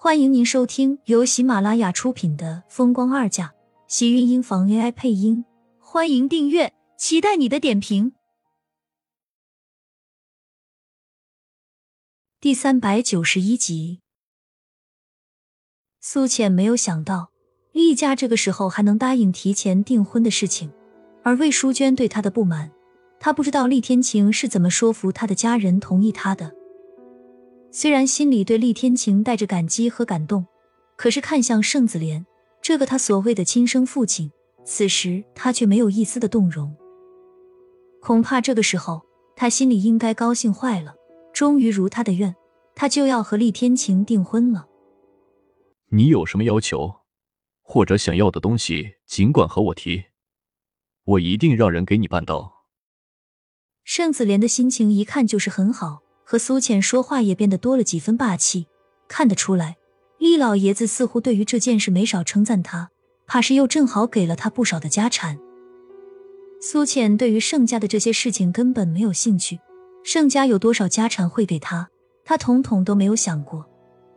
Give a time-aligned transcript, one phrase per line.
[0.00, 3.46] 欢迎您收听由喜马拉雅出品的《风光二嫁》，
[3.88, 5.44] 喜运音房 AI 配音。
[5.80, 8.12] 欢迎订阅，期待你的点评。
[12.40, 13.98] 第三百九十一集，
[16.00, 17.32] 苏浅没有想到
[17.72, 20.72] 厉家这个时候还能答应提前订婚的事情，
[21.24, 22.70] 而魏淑娟对他的不满，
[23.18, 26.54] 她不知道厉天晴是怎么说服他的家人同意他的。
[27.80, 30.44] 虽然心里对厉天晴带着感激和感动，
[30.96, 32.26] 可是看向盛子莲
[32.60, 34.32] 这个他所谓的亲生父亲，
[34.64, 36.76] 此时他却没有一丝的动容。
[38.00, 39.02] 恐怕这个时候
[39.36, 40.96] 他心里应该高兴坏了，
[41.32, 42.34] 终于如他的愿，
[42.74, 44.66] 他就要和厉天晴订婚了。
[45.90, 46.92] 你有什么要求，
[47.62, 50.06] 或者想要的东西，尽管和我提，
[51.04, 52.64] 我一定让人给你办到。
[53.84, 56.02] 盛子莲的心情一看就是很好。
[56.30, 58.66] 和苏浅说话也变得多了几分霸气，
[59.08, 59.78] 看得出来，
[60.18, 62.90] 厉老爷子似乎对于这件事没少称赞他，
[63.26, 65.38] 怕是又正好给了他不少的家产。
[66.60, 69.58] 苏浅对于盛家的这些事情根本没有兴趣，
[70.04, 71.88] 盛家有多少家产会给他，
[72.26, 73.66] 他统统都没有想过。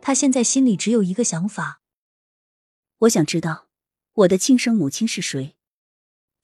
[0.02, 1.80] 他现在心里只有一个想法：
[2.98, 3.68] 我想知道
[4.16, 5.56] 我的亲生母亲是谁。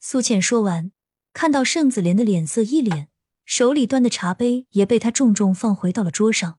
[0.00, 0.92] 苏浅说完，
[1.34, 3.07] 看到盛子莲的脸色一脸。
[3.50, 6.58] 手里端的茶杯也被他重重放回到了桌上。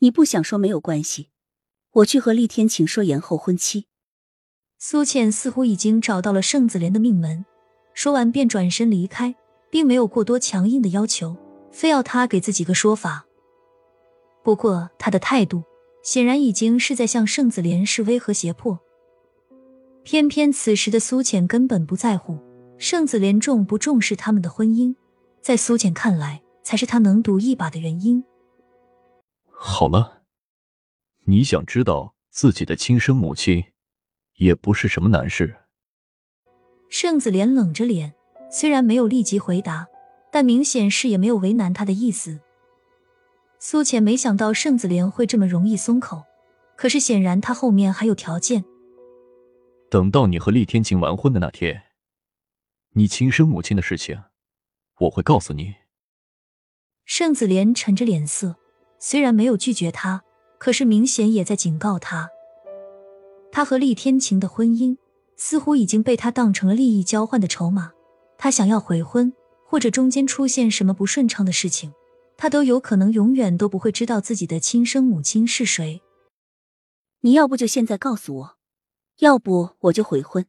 [0.00, 1.30] 你不想说没有关系，
[1.92, 3.86] 我去和厉天晴说延后婚期。
[4.78, 7.46] 苏倩似乎已经找到了盛子莲的命门，
[7.94, 9.34] 说完便转身离开，
[9.70, 11.34] 并没有过多强硬的要求，
[11.70, 13.24] 非要他给自己个说法。
[14.44, 15.62] 不过他的态度
[16.02, 18.78] 显然已经是在向盛子莲示威和胁迫。
[20.02, 22.38] 偏偏此时的苏浅根本不在乎
[22.76, 24.94] 盛子莲重不重视他们的婚姻。
[25.42, 28.22] 在苏浅看来，才是他能赌一把的原因。
[29.50, 30.22] 好了，
[31.24, 33.64] 你想知道自己的亲生母亲，
[34.36, 35.56] 也不是什么难事。
[36.88, 38.14] 盛子莲冷着脸，
[38.50, 39.88] 虽然没有立即回答，
[40.30, 42.38] 但明显是也没有为难他的意思。
[43.58, 46.22] 苏浅没想到盛子莲会这么容易松口，
[46.76, 48.64] 可是显然他后面还有条件。
[49.90, 51.82] 等到你和厉天晴完婚的那天，
[52.92, 54.22] 你亲生母亲的事情。
[55.02, 55.74] 我会告诉你。
[57.04, 58.56] 盛子莲沉着脸色，
[58.98, 60.22] 虽然没有拒绝他，
[60.58, 62.30] 可是明显也在警告他。
[63.50, 64.96] 他和厉天晴的婚姻
[65.36, 67.92] 似乎已经被他当成了利益交换的筹码。
[68.38, 69.32] 他想要悔婚，
[69.66, 71.92] 或者中间出现什么不顺畅的事情，
[72.36, 76.00] 他都有可能永远都不会知道自己的亲生母亲是谁。
[77.20, 78.56] 你要不就现在告诉我，
[79.18, 80.46] 要不我就悔婚。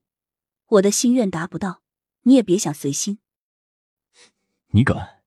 [0.67, 1.81] 我的心愿达不到，
[2.23, 3.19] 你也别想随心。
[4.75, 5.19] 你敢！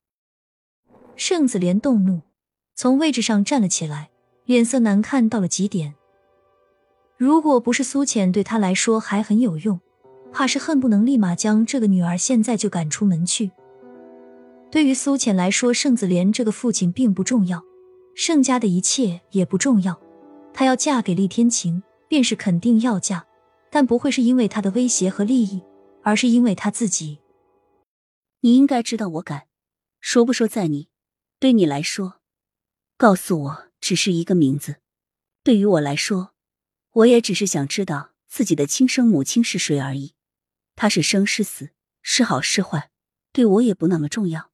[1.14, 2.22] 盛子莲动怒，
[2.74, 4.10] 从位置上站了起来，
[4.44, 5.94] 脸色难看到了极点。
[7.16, 9.78] 如果不是苏浅对他来说还很有用，
[10.32, 13.52] 怕是恨不能立马将这个女儿现在就赶出门去。
[14.68, 17.62] 对于苏浅来说，盛子莲这个父亲并不重要，
[18.16, 19.96] 盛家的一切也不重要。
[20.52, 23.24] 她要嫁给厉天晴，便是肯定要嫁，
[23.70, 25.62] 但不会是因为他的威胁和利益，
[26.02, 27.20] 而是因为他自己。
[28.46, 29.48] 你应该知道我敢，
[29.98, 30.88] 说不说在你。
[31.40, 32.20] 对你来说，
[32.96, 34.74] 告诉我只是一个名字；
[35.42, 36.30] 对于我来说，
[36.92, 40.14] 我也只是想知道自己的亲生母亲是谁而已。
[40.76, 41.70] 她是生是死，
[42.02, 42.90] 是好是坏，
[43.32, 44.52] 对我也不那么重要。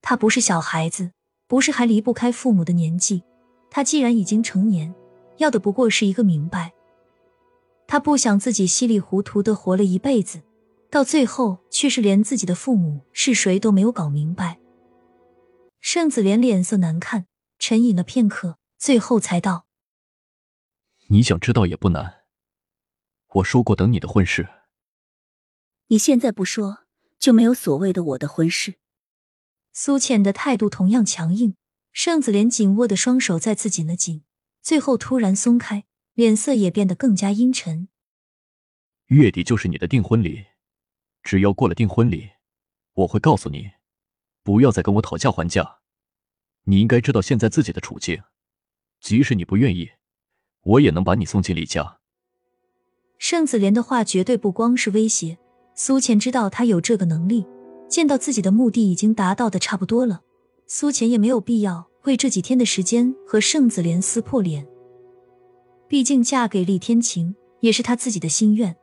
[0.00, 1.12] 他不是小孩子，
[1.46, 3.24] 不是还离不开父母的年纪。
[3.70, 4.94] 他既然已经成年，
[5.36, 6.72] 要的不过是一个明白。
[7.86, 10.40] 他不想自己稀里糊涂的活了一辈子。
[10.92, 14.60] 到最后，却是连自己的父母是谁都没有搞明白。
[15.80, 17.26] 盛子莲脸色难看，
[17.58, 19.64] 沉吟了片刻，最后才道
[21.08, 22.24] ：“你想知道也不难。
[23.36, 24.46] 我说过等你的婚事。
[25.86, 26.80] 你现在不说，
[27.18, 28.74] 就没有所谓的我的婚事。”
[29.72, 31.56] 苏浅的态度同样强硬，
[31.94, 34.24] 盛子莲紧握的双手再次紧了紧，
[34.60, 37.88] 最后突然松开，脸色也变得更加阴沉。
[39.06, 40.51] 月底就是你的订婚礼。
[41.22, 42.30] 只要过了订婚礼，
[42.94, 43.70] 我会告诉你，
[44.42, 45.78] 不要再跟我讨价还价。
[46.64, 48.22] 你应该知道现在自己的处境，
[49.00, 49.90] 即使你不愿意，
[50.62, 51.98] 我也能把你送进李家。
[53.18, 55.38] 盛子莲的话绝对不光是威胁，
[55.74, 57.46] 苏浅知道他有这个能力。
[57.88, 60.22] 见到自己的目的已经达到的差不多了，
[60.66, 64.66] 苏浅也没有必要为这几天的时间和盛子莲撕破脸。
[65.88, 68.74] 毕竟嫁给厉天晴也是他自己的心愿。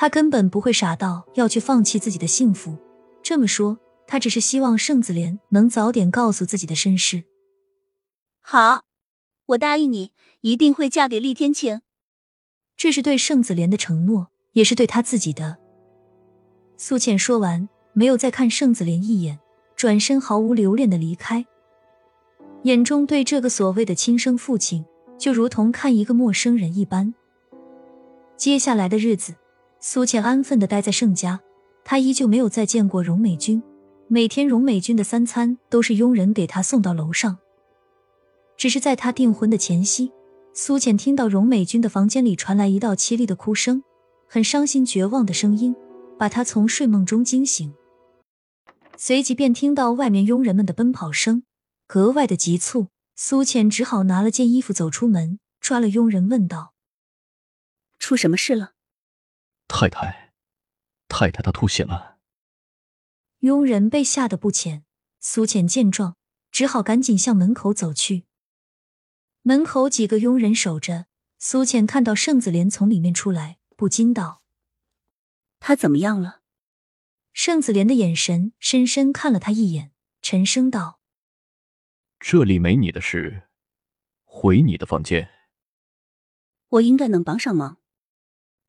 [0.00, 2.74] 他根本不会傻到要去放弃自己的幸福。
[3.22, 7.24] 这么说，他只是希望盛子莲能早点告诉自己的身世。
[8.40, 8.84] 好，
[9.44, 11.82] 我答应你，一定会嫁给厉天晴。
[12.78, 15.58] 这是对盛子莲的承诺，也是对他自己的。
[16.78, 19.38] 苏浅说完，没有再看盛子莲一眼，
[19.76, 21.44] 转身毫无留恋的离开，
[22.62, 24.82] 眼中对这个所谓的亲生父亲，
[25.18, 27.12] 就如同看一个陌生人一般。
[28.38, 29.34] 接下来的日子，
[29.82, 31.40] 苏浅安分的待在盛家，
[31.84, 33.62] 她依旧没有再见过荣美君。
[34.08, 37.38] 每天，荣美君的三餐都是佣人给她送到楼上。
[38.58, 40.12] 只是在她订婚的前夕，
[40.52, 43.82] 苏浅听到荣美君的房间里传来一道凄厉的哭声，
[44.28, 45.74] 很伤心绝望的声音，
[46.18, 47.72] 把她从睡梦中惊醒。
[48.98, 51.44] 随即便听到外面佣人们的奔跑声，
[51.86, 52.88] 格外的急促。
[53.16, 56.72] 苏浅只好拿了件衣服走出门，抓了佣人问道
[57.98, 58.72] ：“出什么事了？”
[59.72, 60.32] 太太，
[61.08, 62.18] 太太她吐血了。
[63.38, 64.84] 佣人被吓得不浅，
[65.20, 66.16] 苏浅见状，
[66.50, 68.26] 只好赶紧向门口走去。
[69.42, 71.06] 门口几个佣人守着，
[71.38, 74.42] 苏浅看到盛子莲从里面出来，不禁道
[75.60, 76.42] ：“他怎么样了？”
[77.32, 81.00] 盛子莲的眼神深深看了他一眼，沉声道
[82.18, 83.48] ：“这里没你的事，
[84.24, 85.30] 回你的房间。”
[86.68, 87.79] 我应该能帮上忙。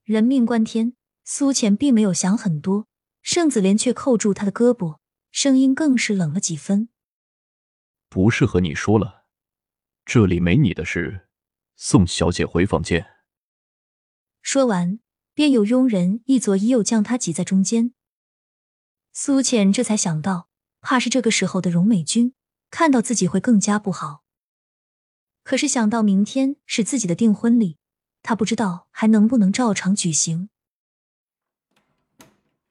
[0.03, 0.93] 人命关天，
[1.23, 2.87] 苏浅并没有想很多。
[3.21, 4.97] 盛子莲却扣住他的胳膊，
[5.29, 6.89] 声音更是冷了几分。
[8.09, 9.25] 不是和你说了，
[10.03, 11.27] 这里没你的事，
[11.75, 13.05] 送小姐回房间。
[14.41, 14.99] 说完，
[15.35, 17.93] 便有佣人一左一右将她挤在中间。
[19.13, 20.49] 苏浅这才想到，
[20.81, 22.33] 怕是这个时候的荣美君
[22.71, 24.23] 看到自己会更加不好。
[25.43, 27.77] 可是想到明天是自己的订婚礼，
[28.23, 30.49] 他不知道还能不能照常举行。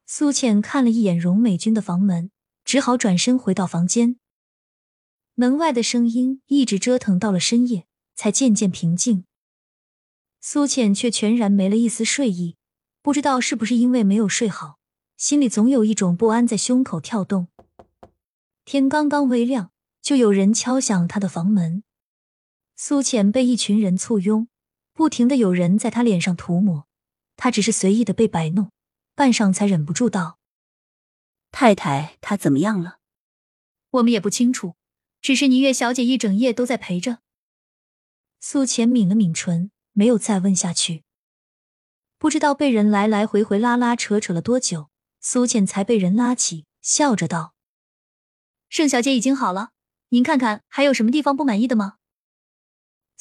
[0.06, 2.30] 苏浅看了一眼荣美君的房门，
[2.64, 4.16] 只好转身回到房间。
[5.34, 9.24] 门外的声音一直折腾到了深夜，才渐渐平静。
[10.40, 12.56] 苏浅却全然没了一丝睡意，
[13.02, 14.78] 不知道是不是因为没有睡好，
[15.16, 17.48] 心里总有一种不安在胸口跳动。
[18.64, 19.70] 天刚刚微亮，
[20.02, 21.82] 就有人敲响他的房门。
[22.74, 24.48] 苏浅被一群人簇拥，
[24.92, 26.86] 不停的有人在他脸上涂抹，
[27.36, 28.70] 他只是随意的被摆弄。
[29.14, 30.38] 半晌才忍不住道
[31.52, 33.00] ：“太太，她怎么样了？
[33.90, 34.76] 我们也不清楚，
[35.20, 37.18] 只是倪月小姐一整夜都在陪着。”
[38.40, 41.04] 苏浅抿了抿唇，没有再问下去。
[42.16, 44.88] 不知道被人来来回回拉拉扯扯了多久，
[45.20, 47.54] 苏浅才被人拉起，笑着道
[48.70, 49.72] ：“盛小姐已经好了，
[50.08, 51.96] 您看看还有什么地方不满意的吗？”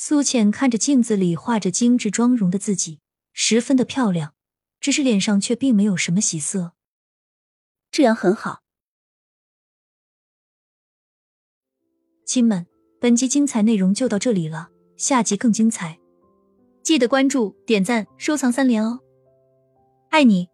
[0.01, 3.01] 苏浅看着镜子里画着精致妆容的自己，
[3.34, 4.34] 十分的漂亮。
[4.80, 6.72] 只是脸上却并没有什么喜色，
[7.92, 8.62] 这样很好。
[12.25, 12.66] 亲们，
[13.01, 16.00] 本集精彩内容就到这里了，下集更精彩，
[16.81, 19.01] 记得关注、点赞、收藏三连哦，
[20.12, 20.48] 爱你。